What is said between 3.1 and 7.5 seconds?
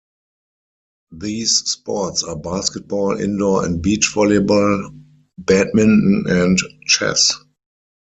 indoor and beach volleyball, badminton, and chess.